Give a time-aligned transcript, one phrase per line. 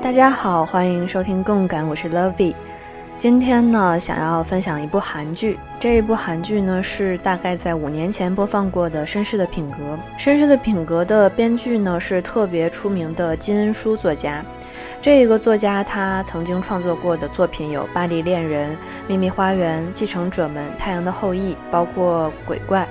[0.00, 2.54] 大家好，欢迎收听共感，我是 Lovey。
[3.18, 5.58] 今天呢，想要分享一部韩剧。
[5.80, 9.76] 这一部韩剧呢，是大概在五年前播放过的《绅士的品格》。
[10.22, 14.44] 《绅士的品格》的编剧呢，是特别出名的金恩淑作家。
[15.02, 18.70] 这一个作家，他曾经创作过的作品有《巴黎恋人》
[19.08, 22.82] 《秘密花园》《继承者们》《太阳的后裔》，包括《鬼怪》。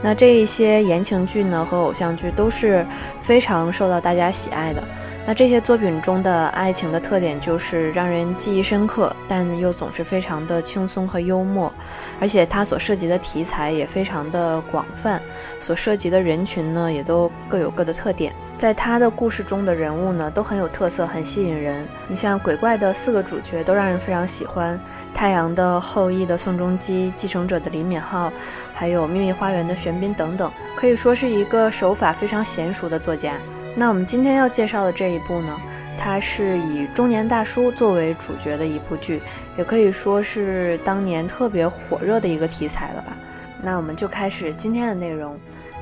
[0.00, 2.86] 那这一些言情剧呢，和偶像剧都是
[3.20, 4.80] 非常受到大家喜爱的。
[5.26, 11.72] 那这些作品中的爱情的特点就是让人记忆深刻，但又总是非常的轻松和幽默，
[12.20, 15.20] 而且它所涉及的题材也非常的广泛，
[15.58, 18.34] 所涉及的人群呢也都各有各的特点。
[18.58, 21.86] 在他的故事中的人物呢都很有特色，很吸引人。
[22.06, 24.78] 你像《鬼怪》的四个主角都让人非常喜欢，
[25.14, 28.30] 《太阳的后裔》的宋仲基，《继承者》的李敏镐，
[28.72, 33.32] 还有《秘密花园》的玄彬等等，可以说是一个手法非常娴熟的作家。
[33.76, 35.60] 那我们今天要介绍的这一部呢，
[35.98, 39.20] 它是以中年大叔作为主角的一部剧，
[39.58, 43.16] 也可以说是当年特别火热的一个题材了吧。
[43.60, 45.36] 那我们就开始今天的内容：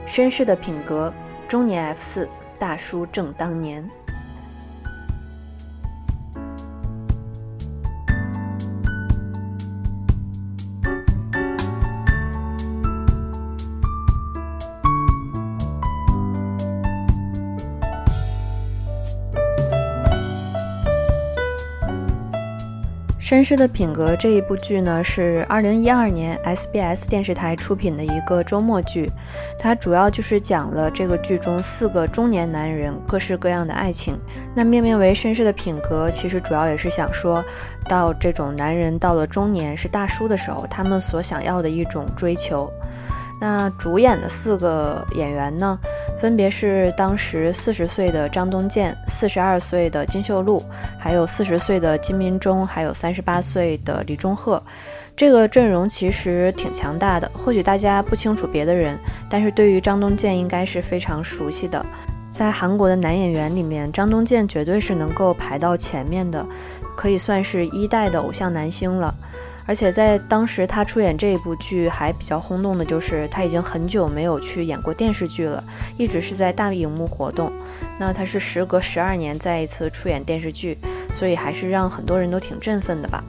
[0.06, 1.12] 绅士的品格，
[1.46, 3.82] 中年 F 四大叔正当年。
[23.32, 29.10] 《绅士的品格》这一部剧呢，是二零一二年 SBS 电视台出品的一个周末剧。
[29.58, 34.18] 它主要就是讲了这个剧中四个中年男人各式各样的爱情。
[34.54, 37.42] 那命名为《绅士的品格》，其实主要也是想说
[37.88, 42.70] 到这种男人到了中年是大叔的时候，他们所想要的一种追求。
[43.40, 45.78] 那主演的四个演员呢，
[46.22, 50.62] 分别是当时四十岁的张东健、四十二岁的金秀禄，
[50.96, 54.62] 还有四十岁的金民中，还有三十八岁的李钟赫。
[55.16, 57.28] 这个阵容其实挺强大的。
[57.34, 58.96] 或许大家不清楚别的人，
[59.28, 61.84] 但是对于张东健应该是非常熟悉的。
[62.30, 66.46] 在韩国的男演员里面，张东健绝对是能够排到前面的，
[66.96, 69.12] 可以算是一代的偶像男星了。
[69.64, 75.62] 而且在当时，他出演这一部剧还比较轰动的，就是他已经很久没有去演过电视剧了，
[75.96, 77.52] 一直是在大荧幕活动。
[77.98, 80.76] 那他是时隔十二年再一次出演电视剧，
[81.12, 83.22] 所以还是让很多人都挺振奋的吧。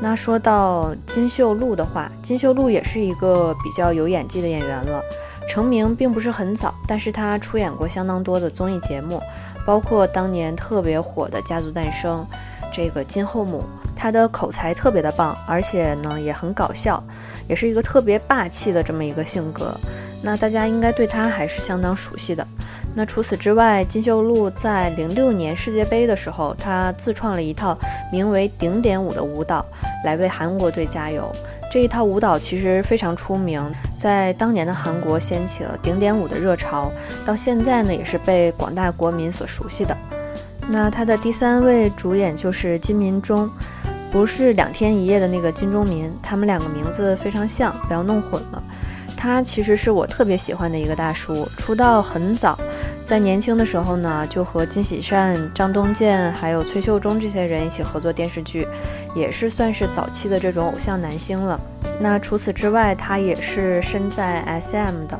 [0.00, 5.02] 那说到金秀禄的话，金秀禄也是一个比较有演技的演员了，
[5.48, 9.22] 成名并不是很早，但是他出演过相当多的综艺节目，
[9.64, 12.26] 包括当年特别火的《家族诞生》。
[12.72, 13.62] 这个金后母，
[13.96, 17.02] 她的口才特别的棒，而且呢也很搞笑，
[17.48, 19.74] 也是一个特别霸气的这么一个性格。
[20.22, 22.46] 那大家应该对她还是相当熟悉的。
[22.94, 27.78] 那除此之外，金秀禄在零六年世界杯的时候，她自创了一套
[28.10, 29.64] 名为“顶点舞”的舞蹈，
[30.04, 31.30] 来为韩国队加油。
[31.70, 33.62] 这一套舞蹈其实非常出名，
[33.96, 36.90] 在当年的韩国掀起了顶点舞的热潮，
[37.26, 39.94] 到现在呢也是被广大国民所熟悉的。
[40.70, 43.50] 那他的第三位主演就是金民中，
[44.12, 48.62] 不是两天一夜的那个金钟民，他们两个名字非常像，不要弄混了。
[49.16, 52.56] 他其实是我特别喜欢的一个大叔，出道很早，
[53.02, 58.64] 在年轻的时候呢，就和金喜善、张东健还有崔秀忠这些人一起合作电视剧，
[59.16, 61.58] 也是算是早期的这种偶像男星了。
[61.98, 65.18] 那除此之外，他也是身在 SM 的。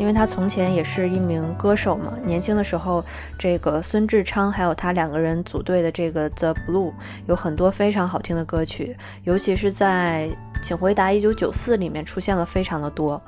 [0.00, 3.04] 因为他从前也是一名歌手嘛，年轻的时候，
[3.38, 6.90] 这个孙志昌还有他两个人组队的这个 The Blue
[7.26, 10.26] 有很多非常好听的歌曲，尤其是在
[10.62, 13.20] 《请回答一九九四》里面出现了非常的多。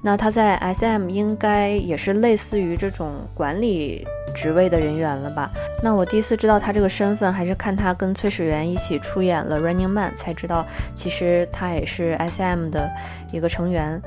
[0.00, 5.50] 那他在 SM 应该也是类似于这种管理职位的人员了吧？
[5.82, 10.64] 那我第一次知道他这个身份，还是看他跟崔始源一起出演了《Running Man》才知道，
[10.94, 12.88] 其实他也是 SM 的
[13.32, 14.00] 一个成员。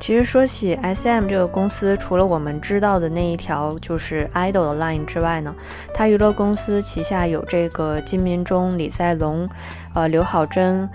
[0.00, 5.54] 其实说起 S.M 这个公司，除了我们知道的那一条就是 idol 的 line 之外呢，
[5.94, 9.48] 它娱乐公司旗下有这个金民中、李在龙、
[9.94, 10.86] 呃刘好珍、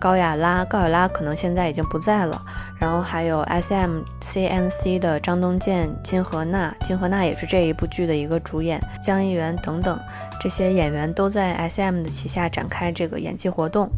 [0.00, 2.42] 高雅拉，高雅拉可能现在已经不在了。
[2.78, 9.98] 然后还有 S.M C.N.C 的张东健、金荷娜，金荷娜也是这一部剧的一个主演，江一元等等
[10.40, 13.88] 这些演员都在 S.M 的旗下展开这个演技活动。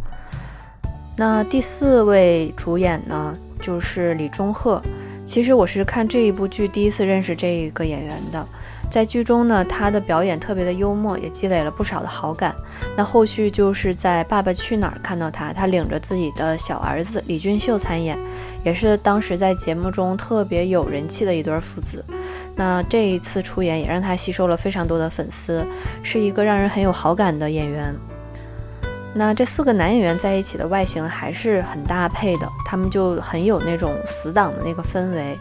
[1.16, 4.82] 那第四位主演呢，就是李钟赫。
[5.24, 8.46] 其实我是看这一部剧第一次认识这一个演员的。
[8.90, 12.54] 在剧中呢，他的表演特别的幽默，也积累了不少的好感。
[12.96, 18.18] 那后续就是在《爸爸去哪儿》看到他，他领着自己的小儿子李俊秀参演，
[18.64, 22.02] 也是当时在节目中特别有人气的一对父子。
[22.56, 25.66] 那这一次出演也让他吸收了非常多的粉丝，
[26.02, 27.94] 是一个让人很有好感的演员。
[29.14, 35.36] 那这四个男演员在一起的外形还是很搭配的，他们就很有那种死党的那个氛围，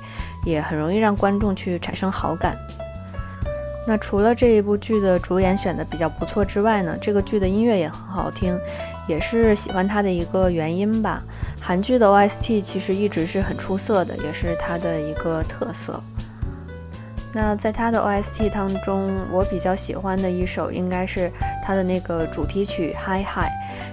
[0.46, 2.58] 也很容易让观众去产生好感。
[3.86, 8.60] 那除了这一部剧的主演选的比较不错之外呢，这个剧的音乐也很好听，
[9.08, 11.22] 也是喜欢它的一个原因吧。
[11.62, 16.02] 韩剧的 OST 其实一直是很出色的，也是它的一个特色。
[17.38, 21.32] 那在他的 OST 当中，我比较喜欢的一首应该是
[21.64, 23.46] 他的那个主题曲《Hi Hi》。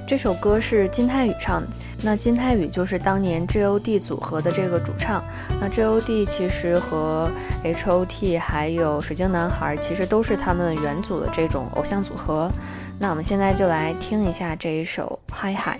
[0.08, 1.68] 这首歌是金泰宇唱的。
[2.02, 5.22] 那金泰宇就是当年 G.O.D 组合的这个主唱。
[5.60, 7.30] 那 G.O.D 其实和
[7.62, 12.50] H.O.T 还有水晶男孩其实都是他们元祖的这种偶像组合。
[12.98, 15.76] 那我们现在就来听一下这一首《Hi Hi》。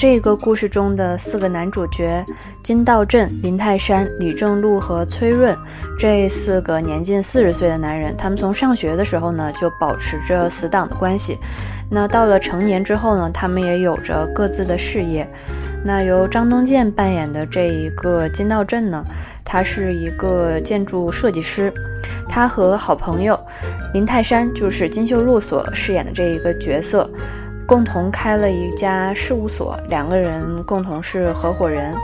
[0.00, 2.24] 这个故事中的四个男主角
[2.62, 5.54] 金道镇、林泰山、李正禄和崔润，
[5.98, 11.36] 这四个年近四十岁的男人，他们从上学的时候呢就保持着死党的关系。
[11.90, 15.28] 那到了成年之后呢，他们也有着各自的事业。
[15.84, 19.04] 那由张东健扮演的这一个金道镇呢，
[19.44, 21.70] 他是一个建筑设计师，
[22.26, 23.38] 他和好朋友
[23.92, 27.06] 林泰山，就是金秀禄所饰演的这一个角色。
[27.70, 31.94] 共同开了一家事务所，两个人共同是合伙人。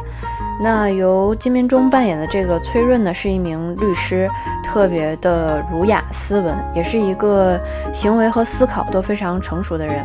[0.61, 4.31] 那由金明忠扮演的这个崔润呢，是一名律师，
[4.65, 7.59] 特别的儒雅斯文，也是一个
[7.93, 10.05] 行为和思考都非常成熟的人。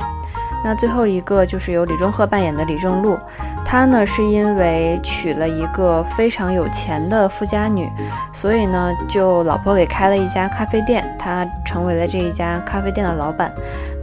[0.64, 3.16] 那最后一个就是由李钟赫扮演的李正禄，
[3.64, 7.88] 他呢是因为娶了一个非常有钱的富家女，
[8.34, 13.52] 所以呢就老婆给开了一家咖啡店，他成为了这一家咖啡店的老板，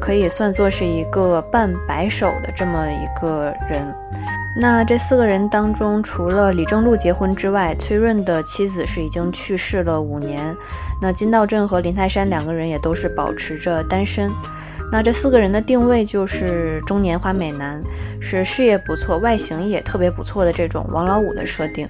[0.00, 3.82] 可以算作是一个半白手的这么一个人。
[4.60, 10.56] 那这四个人当中，除了李正禄结婚之外，崔润的妻子是已经去世了五年。
[11.00, 14.30] 那金道镇和林泰山两个人也都是保持着单身。
[14.90, 17.80] 那这四个人的定位就是中年花美男，
[18.22, 21.86] 是事业不错、外形也特别不错的这种王老五的设定。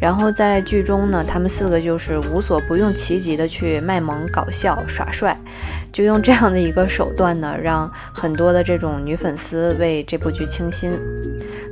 [0.00, 5.34] 然后在剧中呢，他们四个就是无所不用其极的去卖萌、搞笑、耍帅，
[5.92, 10.98] 就用这样的一个手段呢，让很多的这种女粉丝为这部剧倾心。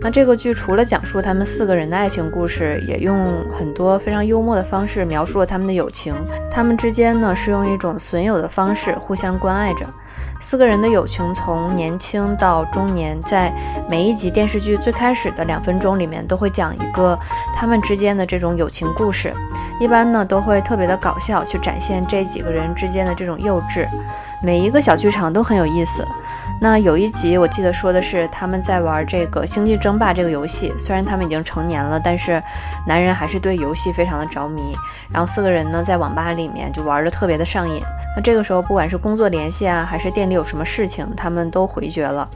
[0.00, 6.14] 那这个剧除了讲述他们四个人的爱情故事，也用很多非常幽默的方式描述了他们的友情。
[6.50, 9.84] 他们之间呢，是用一种损友的方式互相关爱着。
[10.40, 13.52] 四个人的友情从年轻到中年，在
[13.90, 17.18] 每一集电视剧最开始的两分钟里面，都会讲一个
[17.56, 19.32] 他们之间的这种友情故事。
[19.80, 23.86] 一般呢，都会特别的搞笑，去展现这几个人之间的这种幼稚。
[24.42, 26.04] 每一个小剧场都很有意思。
[26.60, 32.42] 那有一集我记得说的是他们在玩这个《星际争霸》这个游戏，虽然他们已经成年了，但是
[32.84, 34.76] 男人还是对游戏非常的着迷。
[35.08, 37.80] 然后四个人呢在网吧里面就玩的特别的上瘾。
[38.16, 42.28] 那这个时候不管是工作联系啊，还是店里有什么事情，他们都回绝了。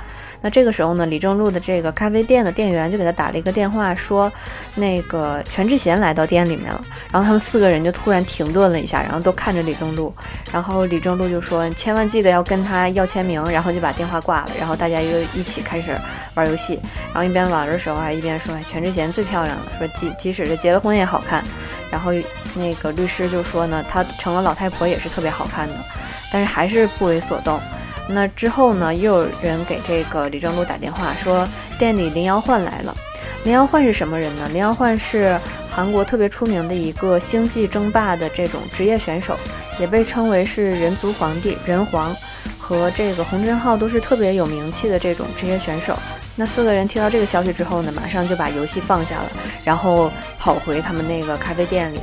[0.42, 4.30] 那这个时候呢，李正路的这个咖啡店的店员就给他打了一个电话，说
[4.75, 6.84] 那个全智贤来到店里面了。
[7.12, 10.12] 然后他们四个人就突然停顿了一下，然后都看着李正路。
[10.52, 14.50] 然后李正路就说：“千万记得要跟他要签名。”然后就把电话挂了。
[14.58, 15.96] 然后大家又一起开始
[16.34, 16.80] 玩游戏。
[17.14, 21.42] 然后一边玩的时候还一边说：“全智贤最漂亮了，说即即使是结了婚也好看。”
[21.88, 22.11] 然后
[22.54, 25.75] 那个律师就说呢：“她成了老太婆也是特别好看的，
[26.32, 27.61] 但是还是不为所动。”
[28.09, 31.47] 那之后呢，又有人给这个李正禄打电话说
[31.78, 32.94] 店里林瑶焕来了。
[33.44, 34.49] 林瑶焕是什么人呢？
[34.52, 35.38] 林瑶焕是
[35.71, 39.37] 韩国特别出名的一个星际争霸的这种职业选手，
[39.80, 42.14] 也被称为是人族皇帝人皇，
[42.59, 45.99] 和这个洪真浩都是特别有名气的这种职业选手。
[46.37, 49.30] 那四个人听到这个消息之后呢，马上就把游戏放下了，
[49.64, 51.99] 然后跑回他们那个咖啡店里。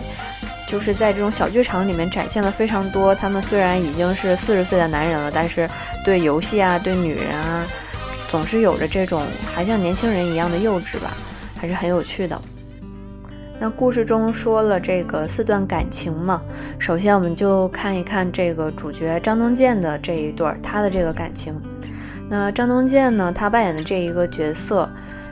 [0.70, 5.68] 就是在这种小剧场里面展现了非常多，他们虽然已经是四十岁的男人了，但是
[6.06, 7.66] 对游戏啊、对女人啊，
[8.30, 11.12] 总是有着这种还像年轻人一样的幼稚吧，
[11.60, 12.40] 还是很有趣的。
[13.60, 16.40] 那故事中说了这个四段感情嘛，
[16.78, 21.60] 首先我们就看一看这个主角张东健的这一段他的这个感情。
[22.30, 24.88] 那张东健呢，他扮演的这一个角色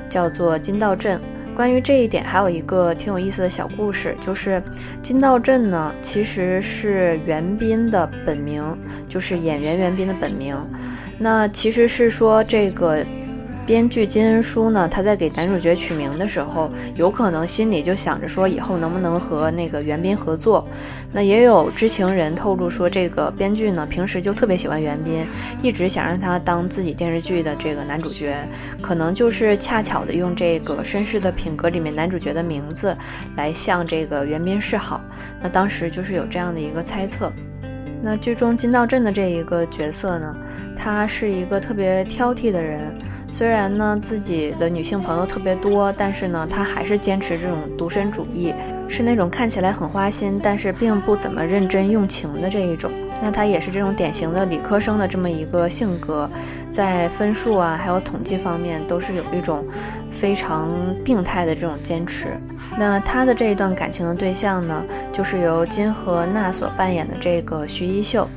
[0.10, 1.22] 叫做金道镇。
[1.58, 4.62] 关于这一点，还有一个挺有意思的小故事，就是
[5.02, 8.64] 金道镇呢，其实是袁彬的本名，
[9.10, 10.56] 就是演员袁彬的本名。
[11.18, 13.04] 那其实是说这个。
[13.68, 20.66] 编剧金恩淑呢，他在给男主角取名的时候，有可能心里就想着说以后能不能和那个袁彬合作。
[21.12, 25.26] 那也有知情人透露说，这个编剧呢平时就特别喜欢袁彬，
[25.62, 28.38] 一直想让他当自己电视剧的这个男主角，
[28.82, 32.96] 可能就是恰巧的用这个《绅士的品格》里面男主角的名字
[33.36, 35.02] 来向这个袁彬示好。
[35.44, 37.30] 那当时就是有这样的一个猜测。
[38.02, 40.34] 那剧中金道镇的这一个角色呢，
[40.78, 42.98] 他是一个特别挑剔的人。
[43.30, 48.54] 虽然呢，自己的女性朋友特别多，但是呢，他还是坚持这种独身主义，
[48.88, 52.90] 是那种看起来很花心，但是并不怎么认真用情的这一种。
[53.22, 56.30] 那他也是这种典型的理科生的这么一个性格，
[56.70, 59.64] 在分数啊，还有统计方面，都是有一种
[60.10, 60.70] 非常
[61.04, 62.28] 病态的这种坚持。
[62.78, 68.28] 那他的这一段感情的对象呢，就是由金和娜所扮演的这个徐一秀。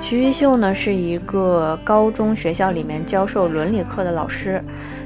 [0.00, 4.58] 徐玉秀呢是一个高中学校里面教授伦理课的老师，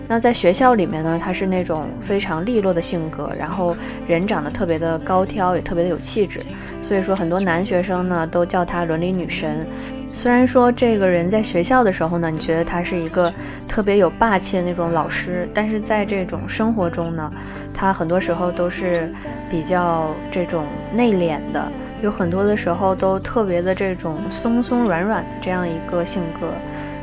[0.06, 6.38] 那在学校里面呢，他是那种非常利落的性格，然后人长得特别的高挑，也特别的有气质，
[6.80, 9.66] 所以说很多男学生呢都叫她伦理女神。
[10.06, 13.32] 虽然说这个人在学校的时候呢，你觉得他是一个
[13.66, 17.32] 特别有霸气的那种老师，但是在这种生活中呢，
[17.72, 19.10] 他很多时候都是
[19.50, 21.66] 比较这种内敛的。
[22.02, 26.48] 有很多的时候都特别的这种松松软软的这样一个性格，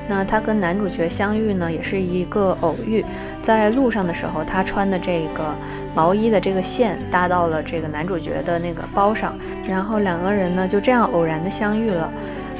[0.10, 3.04] 那他跟男主角相遇呢，也是一个偶遇，
[3.42, 5.56] 在路上的时候，他穿的这个
[5.96, 9.34] 毛衣的这个线搭到了这个男主角的那个包上，
[9.66, 12.12] 然后两个人呢就这样偶然的相遇了。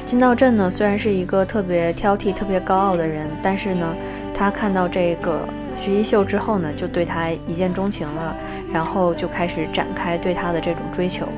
[0.06, 3.94] 金道镇呢，虽然是一个特别挑剔、特别高傲的人，但是呢，
[4.34, 5.40] 他看到这个
[5.76, 8.34] 徐一秀之后呢，就对他一见钟情了，
[8.72, 11.28] 然后就开始展开对他的这种追求。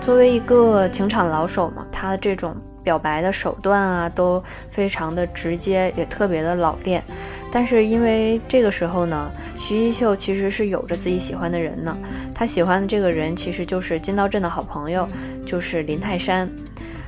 [0.00, 7.02] 作为一个情场老手嘛，他这种表白的手段啊，都非常的直接，也特别的老练。
[7.50, 11.96] 但是因为这个时候呢，徐一秀其实是有着自己喜欢的人呢，
[12.34, 15.06] 他喜欢的这个人其实就是金道镇的好朋友，
[15.44, 16.48] 就是林泰山。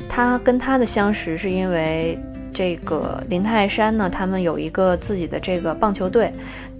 [0.09, 2.19] 他跟他的相识是因为
[2.53, 6.33] 这个林泰山呢，他们有一个自己的这个棒球队，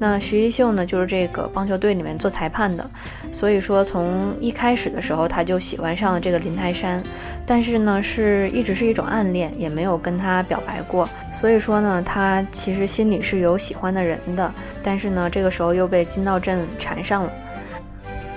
[0.03, 2.91] 那徐一秀呢就是这个棒球队里面做裁判的，
[3.31, 7.03] 所以说从一开始的时候他就喜欢上了这个林泰山，
[7.45, 14.51] 但是呢是一直是一种暗恋，也没有跟他表白过，所以说呢他其实心里是有喜欢的人的，
[14.83, 17.33] 但是呢这个时候又被金道镇缠上了。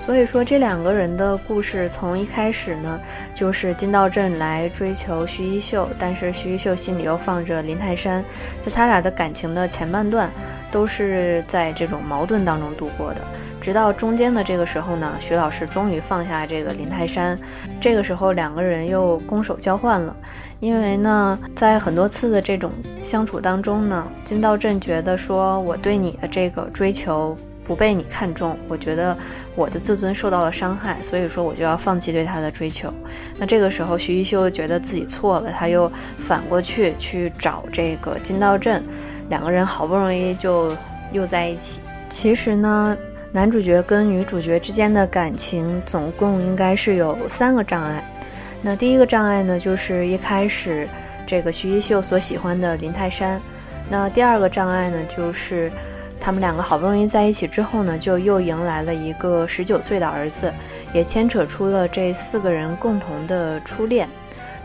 [0.04, 3.00] 所以说，这两个人的故事从一开始呢，
[3.34, 8.22] 就是金道镇来追求徐一秀，但是徐一秀心里又放着林泰山，
[8.60, 10.30] 在他俩的感情的前半段，
[10.70, 13.22] 都是在这种矛盾当中度过的。
[13.62, 17.38] 直到中间的这个时候呢，徐老师终于放下这个林泰山，
[17.80, 20.14] 这个时候两个人又攻守交换了。
[20.60, 22.70] 因为呢，在很多次的这种
[23.02, 27.34] 相处当中呢，金道镇觉得说我对你的这个追求。
[27.64, 29.16] 不被你看中，我觉得
[29.54, 32.92] 我的自尊受到了伤害，所以说我就要放弃对他的追求。
[33.38, 38.84] 那这个时候，徐一修觉得自己错了，他又反过去去找这个金道镇，
[39.30, 40.76] 两个人好不容易就
[41.12, 41.80] 又在一起。
[42.10, 42.94] 其实呢，
[43.32, 48.04] 男主角跟女主角之间的感情总共应该是有三个障碍。
[48.60, 50.86] 那第一个障碍呢，就是一开始
[51.26, 53.40] 这个徐一秀所喜欢的林泰山。
[53.88, 55.72] 那第二个障碍呢，就是。
[56.24, 60.50] 他们两个好不容易在一起之后呢，就又迎来了一个十九岁的儿子，
[60.94, 64.08] 也牵扯出了这四个人共同的初恋。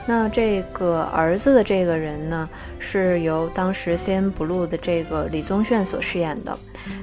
[0.05, 2.47] 那这个儿子的这个人呢，
[2.79, 6.57] 是由当时 CN Blue 的这个李宗泫所饰演的，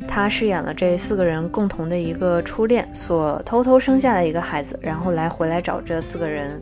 [0.09, 6.59] 他饰演了这四个人共同的一个初恋所偷偷生下的一个孩子，然后来回来找这四个人。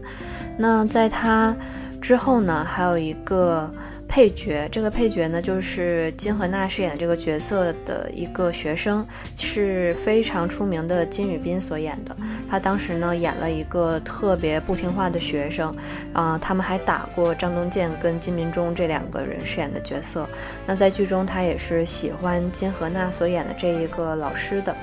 [0.59, 1.55] 那在他
[2.01, 3.73] 之后呢，还有一个。
[4.15, 9.05] 配角这个配角呢，就是金荷娜饰演的这个角色的一个学生，
[9.37, 12.17] 是非常出名的金宇彬所演的。
[12.49, 15.77] 他当时呢演了一个特别不听话的学生，
[16.13, 20.29] 啊，他们还打过张东健跟金明忠这两个人饰演的角色。
[20.65, 24.77] 那在剧中，他也是喜欢金荷娜所演的这一个老师的。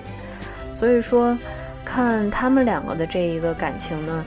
[0.73, 1.37] 所以说，
[1.85, 4.25] 看他们两个的这一个感情呢，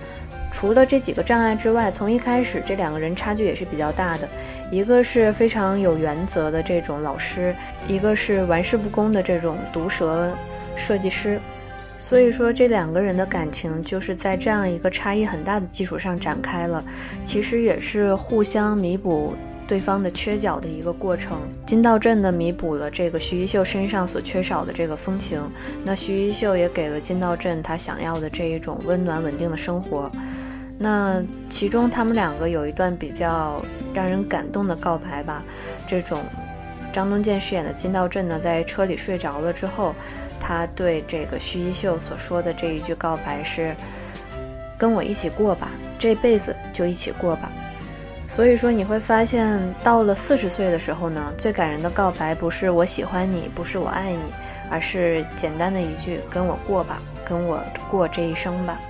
[0.50, 4.26] 除了这几个障碍之外，从一开始这两个人差距也是比较大的。
[4.70, 7.54] 一个是非常有原则的这种老师，
[7.86, 10.32] 一个是玩世不恭的这种毒舌
[10.76, 11.38] 设计师，
[11.98, 16.82] 所以说这两个人的感情就是在这样一个差异很大的基础上展开了，
[17.22, 19.34] 其实也是互相弥补
[19.68, 21.38] 对方的缺角的一个过程。
[21.64, 25.40] 金道镇呢弥补了这个徐一秀身上所缺少的这个风情，
[25.84, 30.10] 那徐一秀也给了金道镇他想要的这一种温暖稳定的生活。
[30.78, 33.62] 那其中他们两个有一段比较
[33.94, 35.42] 让人感动的告白吧，
[35.86, 36.20] 这种
[36.92, 39.94] 张东健饰演的金道镇呢，在车里睡着了之后，
[40.40, 43.74] 他对这个徐一秀所说的这一句告白是
[44.76, 47.52] ：“跟我一起过吧，这辈子就一起过吧。”
[48.26, 54.18] 所以说你会发现，到了四十岁的时候呢，最感人的告白不是我喜欢你，不是我爱你，
[54.70, 58.80] 而是简单的一句“跟我过吧，跟我过这一生吧。”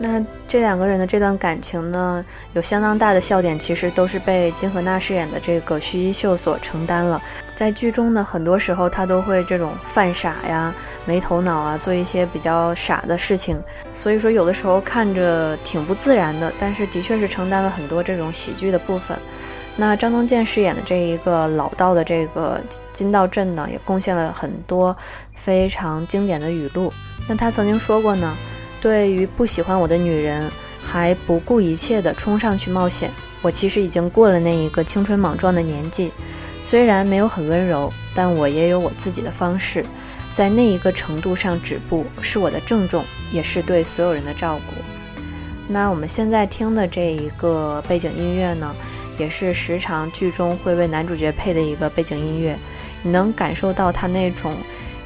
[0.00, 7.20] 那这两个人的这段感情呢，有相当大的笑点，其实都是被金荷娜饰演的这个徐一秀所承担了。
[7.56, 10.72] 在剧中呢，很多时候他都会这种犯傻呀、
[11.04, 13.60] 没头脑啊，做一些比较傻的事情。
[13.92, 19.18] 所以说，有的时候看着挺不自然的，但是的确是承担了很多这种喜剧的部分。
[19.74, 22.60] 那张东健饰演的这一个老道的这个
[22.92, 24.96] 金道镇呢，也贡献了很多
[25.34, 26.92] 非常经典的语录。
[27.28, 28.32] 那他曾经说过呢。
[28.80, 30.48] 对于不喜欢我的女人，
[30.82, 33.10] 还不顾一切地冲上去冒险，
[33.42, 36.12] 我其实已经过了那一个青春莽撞的年纪。
[36.60, 39.84] 虽然没有很温柔，但我也有我自己的方式，
[40.30, 44.74] 在那一个程度上止步，是我的郑重，也是对所有人的照顾。
[45.68, 48.74] 那我们现在听的这一个背景音乐呢，
[49.18, 52.58] 也是时常剧中会为男主角配的一个背景音乐，
[53.02, 54.54] 你能感受到他那种。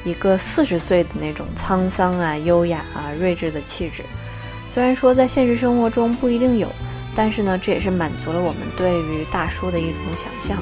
[0.03, 4.03] 一个四十岁的那种沧桑啊、优雅啊、睿智的气质，
[4.67, 6.67] 虽然说在现实生活中不一定有，
[7.15, 10.61] 但是呢，这也是满足了我们对于大叔的一种想象。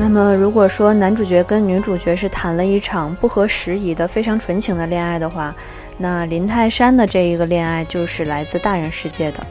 [0.00, 5.52] 那么，如果说男主角跟女主角是谈了一场不合时宜的非常纯情的恋爱的话，
[5.98, 9.44] 那林泰山的这一个恋爱就是来自大人世界的。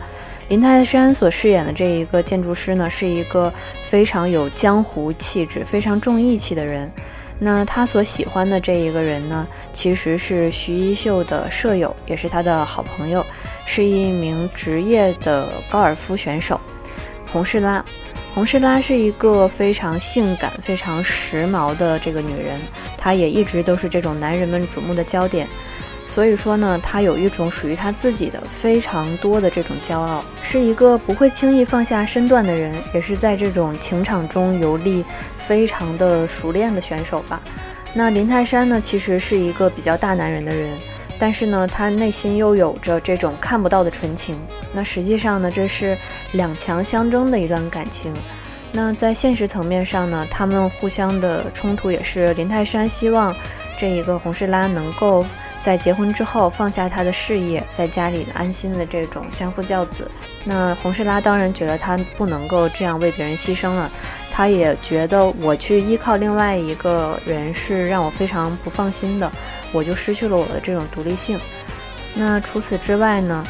[0.48, 3.54] 林泰山所饰演的这一个建筑师呢，是一个
[3.90, 6.90] 非常有江湖气质、非常重义气的人。
[7.40, 13.24] 那他所喜欢的这一个人呢，其实是徐一秀的舍友，也是他的好朋友，
[13.66, 16.60] 是一名职业的高尔夫选手，
[17.34, 17.84] 洪世拉。
[18.38, 22.62] 洪世拉是一个非常性感、非常时髦的这个女人，
[22.96, 25.48] 她也一直都是这种男人们瞩目的焦点。
[26.06, 35.04] 所以说呢，她有一种属于她自己的非常多的这种骄傲，是一个不会轻易放下身段的人，也是在这种情场中游历
[35.40, 37.42] 非常的熟练的选手吧。
[37.92, 40.70] 那林泰山呢，其实是一个比较大男人的人。
[41.20, 44.40] 但是呢，他内心又有着这种看不到的纯情。
[44.74, 45.98] 那实际上呢，这是
[46.34, 48.14] 两强相争的一段感情。
[48.72, 53.36] 那在现实层面上呢，他们互相的冲突也是林泰山希望
[53.80, 55.26] 这一个洪世拉能够
[55.62, 60.10] 在结婚之后放下他的事业，在家里安心的这种相夫教子。
[60.44, 63.90] 那洪世拉当然觉得他不能够这样为别人牺牲了。
[64.38, 69.32] 他也觉得我去依靠另外一个人是让我非常不放心的，
[69.72, 71.40] 我就失去了我的这种独立性。
[72.14, 73.44] 那除此之外呢，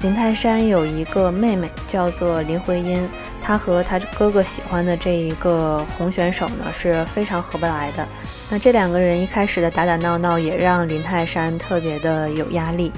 [0.00, 3.08] 林泰山有一个妹妹叫做林徽因，
[3.40, 8.04] 她和他哥哥喜欢的这一个红选手呢是非常合不来的。
[8.50, 12.90] 那这两个人一开始的打打闹闹也让林泰山特别的有压力。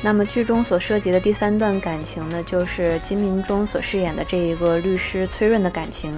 [0.00, 6.12] 那么剧中所涉及的第三段感情呢，就是金明中所饰演的这一个律师崔润的感情。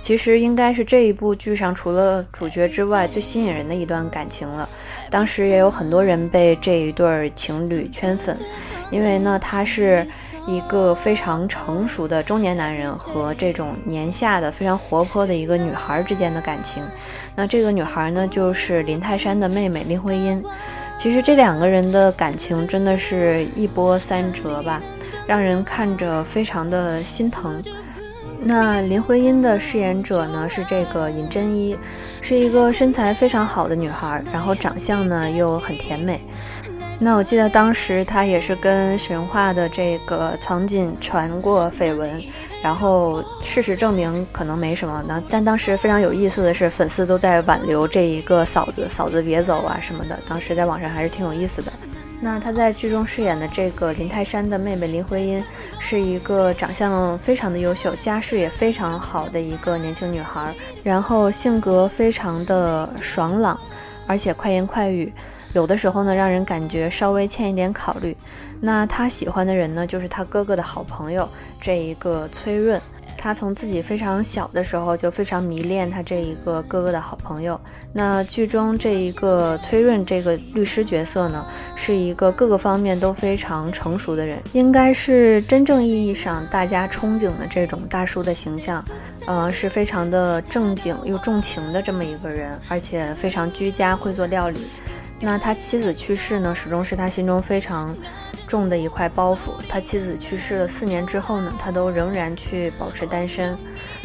[0.00, 4.68] 其实应该是这一部剧上除了主角之外最吸引人的一段感情了。
[5.08, 8.38] 当时也有很多人被这一对情侣圈粉，
[8.90, 10.06] 因为呢，他是
[10.46, 16.84] 一个非常成熟的中年男人和这种年下的非常活泼的一个女孩之间的感情。
[17.34, 20.44] 那这个女孩呢，就是林泰山的妹妹林徽因。
[20.96, 24.80] 其实这两个人的感情真的是一波三折吧，
[25.26, 27.60] 让人看着非常的心疼。
[28.44, 31.76] 那林徽因的饰演者呢是这个尹珍依，
[32.20, 36.20] 是一个身材非常好的女孩，然后长相呢又很甜美。
[37.00, 42.22] 那我记得当时她也是跟神话的这个苍井传过绯闻。
[42.62, 50.16] 然后事实证明可能没什么，那但当时非常有意思的是，粉丝都在挽留这一个嫂子，嫂子别走啊什么的。
[50.28, 51.72] 当时在网上还是挺有意思的。
[52.20, 55.44] 那她在剧中饰演的这个林泰山的妹妹林徽因，
[55.80, 63.58] 是一个长相非常的优秀，家世也非常好的一个年轻女孩，然后性格非常的爽朗，
[64.06, 65.12] 而且快言快语。
[65.54, 68.16] 有的时候呢，让人感觉稍微欠一点考虑。
[68.60, 71.28] 那他喜欢的人呢，就是他哥哥的好朋友
[71.60, 72.80] 这一个崔润。
[73.18, 77.60] 他从自己非常小的时候就非常迷恋他这一个哥哥的好朋友。
[77.92, 81.44] 那剧中这一个崔润这个律师角色呢，
[81.76, 88.84] 是一个各个方面都非常成熟的人，应该是真正意义上大家憧憬的这种大叔的形象。
[89.26, 94.66] 呃，是非常的正经又重情的这么一个人，而且非常居家，会做料理。
[95.24, 97.96] 那他妻子去世呢，始终是他心中非常
[98.48, 99.52] 重的一块包袱。
[99.68, 103.56] 他妻子去世了四年之后呢，他都仍然去保持单身，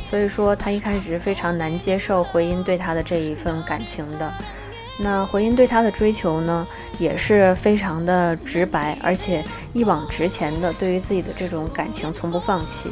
[0.08, 4.32] 所以说他一开始是非常难接受回音对他的这一份感情的。
[5.00, 6.66] 那回音对他的追求呢，
[7.00, 12.92] 也是非常的直白，而且一往直前的，对于自己的这种感情从不放弃。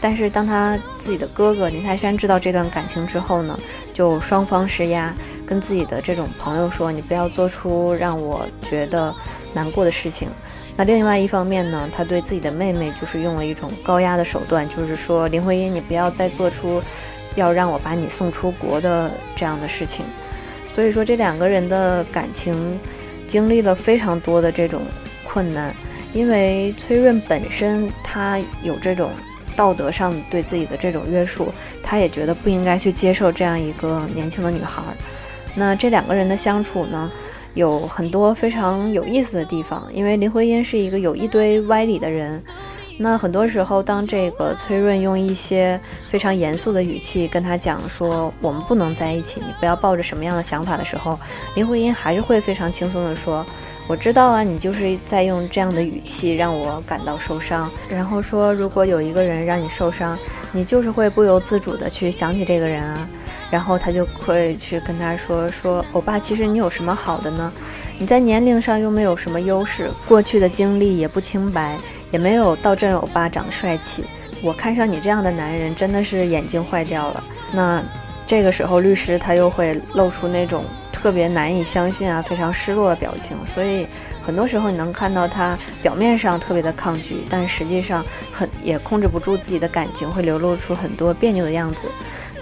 [0.00, 3.58] 但是当他自己的哥哥林泰山知道这段感情之后呢，
[3.94, 5.14] 就双方施压，
[5.46, 9.14] 跟自己的这种朋友说：“你不要做出让我觉得
[9.54, 10.28] 难过的事情。”
[10.76, 16.82] 那另外一方面呢，他对自己的妹妹就是用了一种高压的手段，就是说：“林徽因，你不要再做出
[17.34, 20.04] 要让我把你送出国的这样的事情。”
[20.68, 22.78] 所以说，这两个人的感情
[23.26, 24.82] 经历了非常多的这种
[25.24, 25.74] 困难，
[26.14, 29.10] 因为崔润本身他有这种。
[29.54, 31.52] 道德上对自己的这种约束，
[31.82, 34.96] 他也觉得不应该去接受这样一个年轻的女孩儿。
[35.54, 37.10] 那这两个人的相处呢，
[37.54, 39.86] 有很多非常有意思的地方。
[39.92, 42.42] 因为林徽因是一个有一堆歪理的人，
[42.98, 51.18] 那很多时候当这个崔润用一些非常严肃的语气跟他讲说我们不能在一起，你不要抱着什么样的想法的时候，
[51.54, 53.44] 林徽因还是会非常轻松的说。
[53.88, 60.16] 我知道啊，你就是在用这样的语气让我感到受伤，然后说如果有一个人让你受伤，
[60.52, 63.08] 你就是会不由自主的去想起这个人啊，
[63.52, 67.52] 然后他就会去跟他说说，欧巴，其实你有什么好的呢？
[67.98, 71.76] 你在年龄上又没有什么优势，过去的经历也不清白，
[72.10, 74.06] 也没有道正欧巴长得帅气，
[74.42, 77.22] 我看上你这样的男人真的是眼睛坏掉了。
[77.52, 77.84] 那
[78.26, 83.86] 这个时候律师他又会露出那种特别难以相信啊、非常失落的表情，所以
[84.24, 91.86] 很多时候你能看到他表面上特别的抗拒，但实际上很也控制不住自己的感情，会流露出很多别扭的样子。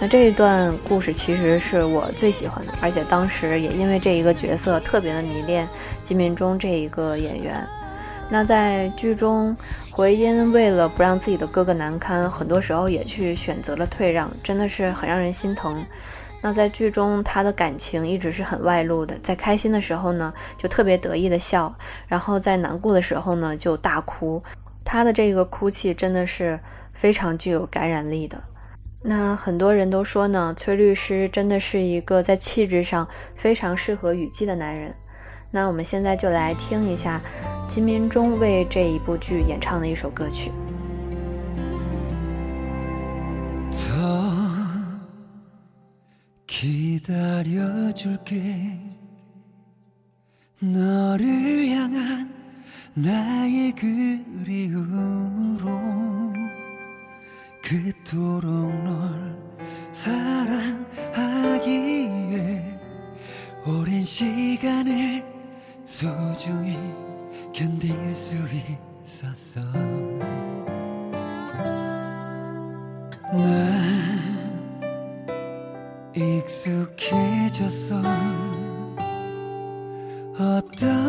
[0.01, 5.67] 那这一段故事其实是我最喜欢的，而且当时也因为这一个角色特别的迷恋
[6.01, 7.63] 金敏中这一个演员。
[8.27, 9.55] 那在剧中，
[9.91, 15.85] 回音为了不让自己的哥哥难堪，很多时候也去选择了退让，真的是很让人心疼。
[16.41, 21.71] 那在剧中，他的感情一直是很外露的，在开心的时候呢，就特别得意的笑，
[22.07, 24.41] 然后在难过的时候呢，就大哭。
[24.83, 26.59] 他的这个哭泣真的是
[26.91, 28.41] 非常具有感染力的。
[29.03, 34.93] 那很多人都说呢，崔律师真的是一个在气质上非常适合雨季的男人。
[35.49, 37.19] 那我们现在就来听一下
[37.67, 40.51] 金明中为这一部剧演唱的一首歌曲。
[57.71, 59.33] 그토록 널
[59.93, 60.91] 사랑하기에
[63.65, 65.23] 오랜 시간을
[65.85, 66.77] 소중히
[67.53, 68.35] 견딜 수
[69.05, 69.61] 있었어.
[73.31, 73.71] 난
[76.13, 78.01] 익숙해졌어.
[80.37, 81.00] 어떤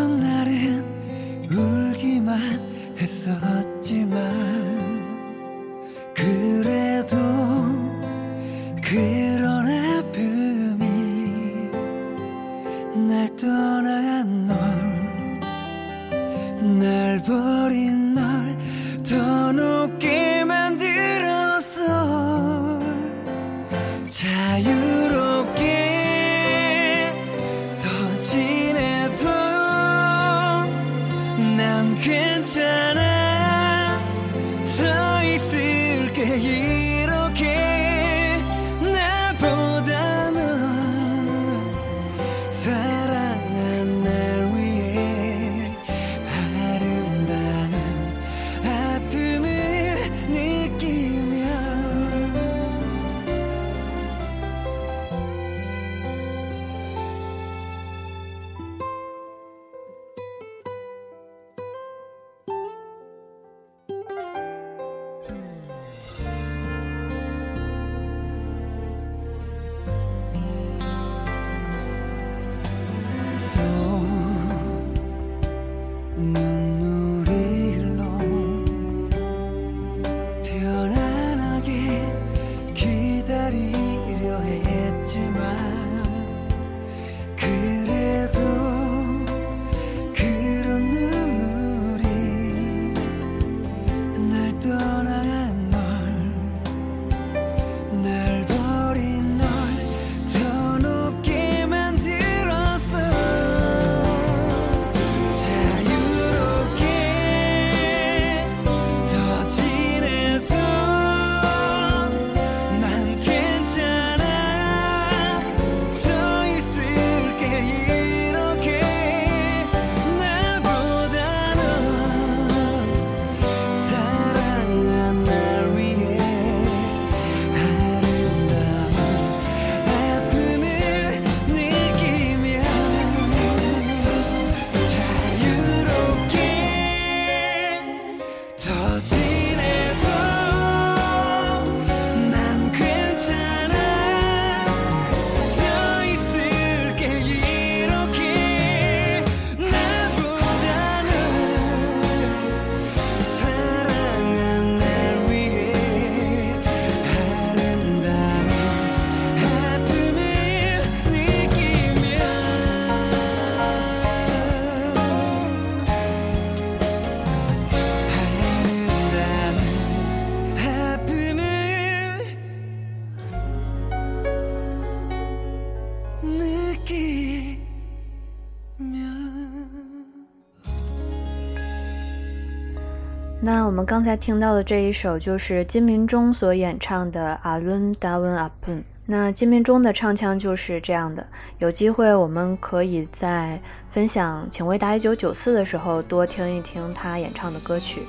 [183.73, 188.79] 我们刚才听到的这一首就是金明中所演唱的《阿伦达文阿伦》。
[189.07, 191.27] 那金明中的唱腔就是这样的。
[191.59, 193.59] 有机会我们可以在
[193.89, 198.03] 分享《请回答一九九四》的时候多听一听他演唱的歌曲。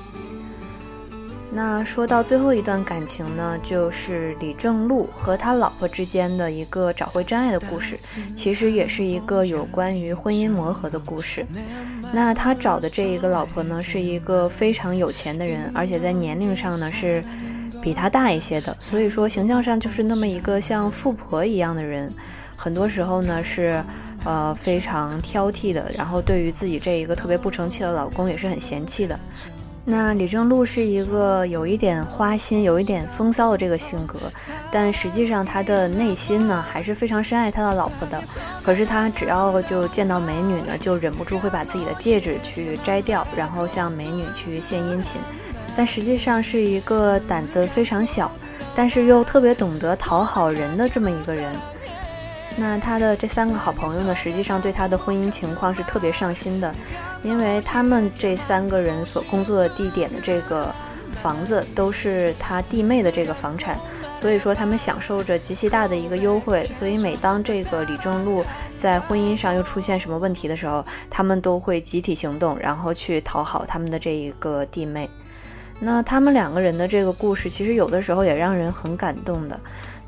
[1.50, 7.96] 那说到最后一段感情呢，就是李正路和他老婆之间的一个找回真爱的故事，
[8.34, 11.46] 其实也是一个有关于婚姻磨合的故事。
[12.14, 17.22] 那他找的这一个老婆呢，是一个非常有钱的人，而且在年龄上呢是
[17.82, 22.12] 比他大一些的，所以说形象上就是那么一个像富婆一样的人，
[22.56, 23.82] 很多时候呢是
[24.24, 29.18] 呃非常挑剔的，然后对于自己这一个特别不成器的老公也是很嫌弃的。
[29.86, 34.18] 那李正禄是一个有一点花心、有一点风骚的这个性格，
[34.70, 38.18] 但实际上他的内心呢还是非常深爱他的老婆的。
[38.62, 45.20] 可是他只要就见到美女呢，就忍不住会把自己的戒指去摘掉，然后向美女去献殷勤。
[45.76, 48.32] 但实际上是一个胆子非常小，
[48.74, 51.54] 但是又特别懂得讨好人的这么一个人。
[52.56, 56.72] 那他的这三个好朋友呢，实际上对他的婚姻情况是特别上心的，
[57.22, 60.72] 因为他们这三个人所工作的地点的这个
[61.20, 63.76] 房子都是他弟妹的这个房产，
[64.14, 66.64] 所以说他们享受着极其大的一个优惠。
[66.72, 68.44] 所以每当这个李正禄
[68.76, 75.10] 在婚姻上又出现什么问题的时候，他们都会集体行动，然后去讨好他们的这一个弟妹。
[75.80, 79.58] 那他们两个人的这个故事，其实有的时候也让人很感动的。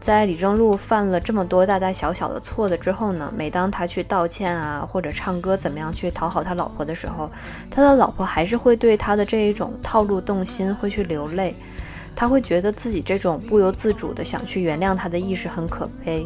[0.06, 7.28] 在李正路犯了这么多大大小小的错的之后呢，每当他去道歉啊，或者唱歌怎么样去讨好他老婆的时候，
[7.68, 11.56] 他的老婆还是会对他的这一种套路动心，会去流泪。
[12.14, 16.24] 他会觉得自己这种不由自主的想去原谅他的意识很可悲。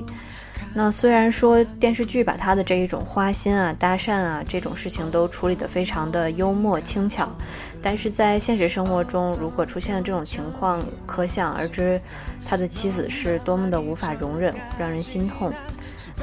[0.73, 7.29] 那虽然说电视剧把他的这一种花心啊、搭讪啊这种事情都处理得非常的幽默轻巧，
[7.83, 12.01] 但是在现实生活中，如果出现了这种情况，可想而知，
[12.49, 15.53] 他的妻子是多么的无法容忍，让人心痛。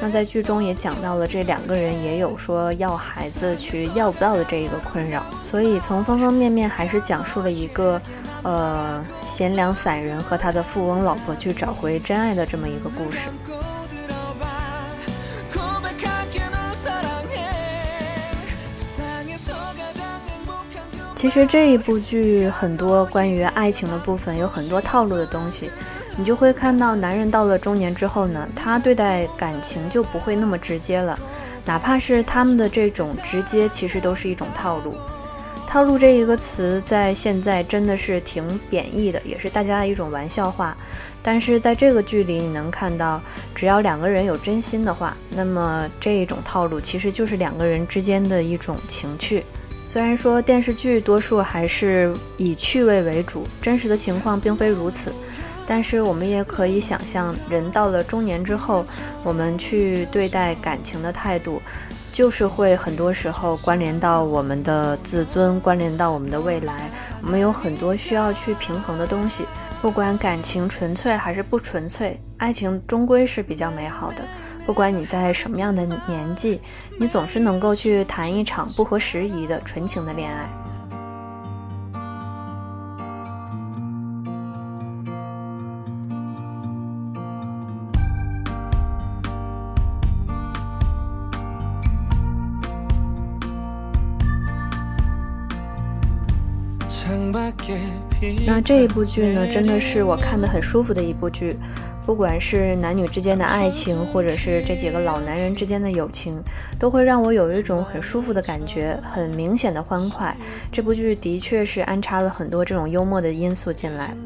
[0.00, 8.00] 那在剧中也讲到了这两个人也有说要孩子去要不到的这一个困扰，所以从方方面面还是讲述了一个，
[8.44, 13.28] 呃，贤良散人和他的富翁老婆去找回真爱的这么一个故事。
[21.18, 25.68] 其实这一部剧很多关于爱情的部分有很多套路的东西，
[26.16, 31.18] 你就会看到男人到了中年之后呢，他对待感情就不会那么直接了，
[31.64, 34.94] 哪怕是他们的这种直接，其实都是一种套路。
[35.66, 40.76] 套路这一个词在现在真的是挺贬义的，也是大家的一种玩笑话。
[41.20, 43.20] 但是在这个剧里，你能看到，
[43.56, 49.42] 只要两个人有真心的话，那么这一种套路其实就是两个人之间的一种情趣。
[49.88, 55.10] 虽然说电视剧多数还是以趣味为主，真实的情况并非如此，
[55.66, 58.84] 但是我们也可以想象，人到了中年之后，
[59.24, 61.62] 我们去对待感情的态度，
[62.12, 66.90] 就是会很多时候关联到我们的自尊，关联到我们的未来，
[67.22, 69.46] 我们有很多需要去平衡的东西。
[69.80, 74.22] 不管感情纯粹还是不纯粹，爱情终归是比较美好的。
[74.68, 76.60] 不管你在什么样的年纪，
[77.00, 80.46] 你总是能够去谈一场不合时宜的纯情的恋爱。
[98.46, 101.56] 那这一部剧呢，真的是我看的很舒服的一部剧。
[102.08, 106.42] 不管是男女之间的爱情，或者是这几个老男人之间的友情，
[106.78, 110.34] 都会让我有一种很舒服的感觉，很明显的欢快。
[110.72, 114.16] 这部剧的确是安插了很多这种幽默的因素进来。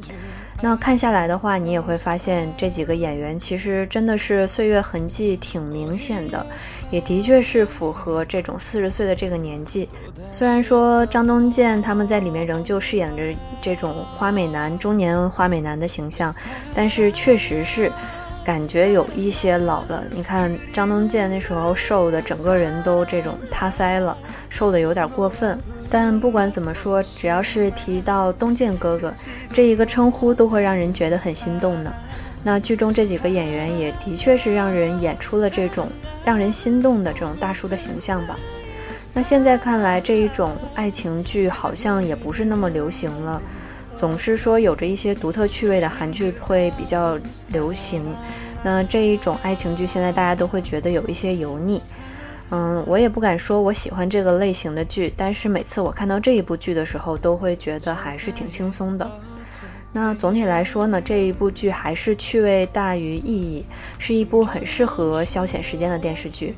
[0.64, 6.46] 那看下来的话，你也会发现这几个演员其实真的是岁月痕迹挺明显的，
[6.88, 9.88] 也的确是符合这种四十岁的这个年纪。
[10.31, 13.22] 虽然说张东健他们在里面仍旧饰演着
[13.61, 16.33] 这种花美男、中年花美男的形象，
[16.72, 17.90] 但是确实是
[18.44, 20.05] 感觉有一些老了。
[20.12, 24.16] 你看张东健那时候瘦的，整个人都这种塌腮了，
[24.48, 25.59] 瘦的有点过分。
[25.94, 29.12] 但不管怎么说，只要是提到东健哥哥
[29.52, 31.93] 这一个称呼，都会让人觉得很心动呢。
[32.43, 35.88] 那剧中这几个演员也的确是让人演出了这种
[36.24, 38.38] 让人心动的这种大叔的形象吧。
[39.12, 43.43] 那现在看来，这一种爱情剧好像也不是那么流行了，
[43.95, 47.18] 总是说有着一些独特趣味的韩剧会比较
[47.49, 48.03] 流行。
[48.62, 51.82] 那这一种爱情剧现在大家都会觉得有一些油腻。
[52.55, 59.11] 嗯，我也不敢说我喜欢这个类型的剧，但是每次我看到这一部剧的时候，都会觉得还是挺轻松的。
[59.90, 63.64] 那总体来说呢，这一部剧还是趣味大于意义，
[63.98, 66.55] 是一部很适合消遣时间的电视剧。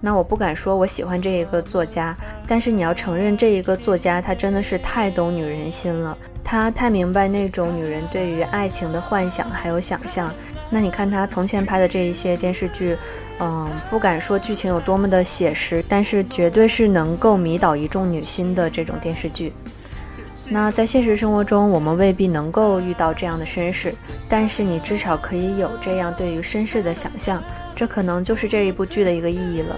[0.00, 2.16] 那我不敢说我喜欢这一个作家，
[2.46, 6.16] 但是你要承认这一个作家他真的是太懂女人心了。
[6.42, 10.32] 他太明白那种女人对于爱情的幻想还有想象。
[10.70, 12.96] 那你看他从前拍的这一些电视剧，
[13.40, 19.52] 嗯，不敢说剧情有多么的写实，但是绝对是能够迷倒一众女星的这种电视剧。
[20.50, 23.94] 那在现实生活中，我们未必能够遇到这样的绅士，
[24.28, 27.42] 但是你至少可以有这样对于绅士的想象，
[27.74, 29.76] 这可能就是这一部剧的一个意义了。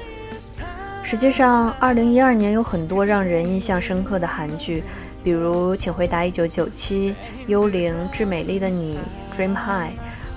[1.02, 4.82] 实际上，二零一二年有很多让人印象深刻的韩剧，
[5.24, 7.10] 比如《请回答一九九七》
[7.48, 8.96] 《幽灵》《致美丽的你》
[9.38, 9.90] 《Dream High》。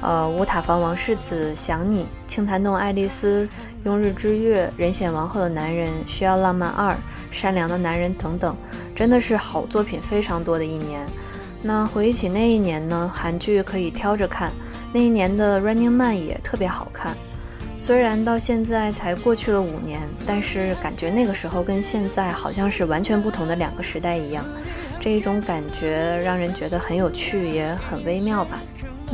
[0.04, 3.48] 呃，乌塔房王世子想你，青潭洞爱丽丝，
[3.86, 6.94] 雍日之月，人显王后的男人，需要浪漫二，
[7.32, 8.54] 善良的男人等等，
[8.94, 11.00] 真的是好作品非常多的一年。
[11.62, 14.52] 那回忆起那一年呢，韩剧可以挑着看，
[14.92, 17.16] 那一年的 Running Man 也特别好看。
[17.78, 24.44] 虽然到现在才过去了五年，但是感觉那个时候跟现在好像是完全不同的两个时代一样，
[25.00, 28.60] 这一种感觉让人觉得很有趣，也很微妙吧。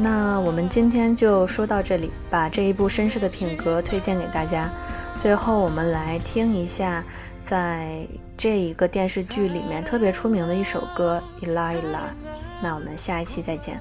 [0.02, 4.70] 那我们今天就说到这里，把这一部绅士的品格推荐给大家。
[5.18, 7.04] 最后，我们来听一下，
[7.42, 12.00] 在这一个电视剧里面特别出名的一首歌《伊拉伊拉》。
[12.64, 13.78] 那我们下一期再见。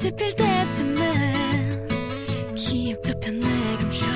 [0.00, 1.88] 짚을 때쯤엔
[2.54, 4.06] 기억 저편 내감 셔